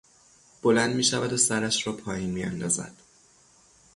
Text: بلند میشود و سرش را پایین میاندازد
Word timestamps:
بلند 0.63 0.95
میشود 0.95 1.33
و 1.33 1.37
سرش 1.37 1.87
را 1.87 1.93
پایین 1.93 2.29
میاندازد 2.31 2.93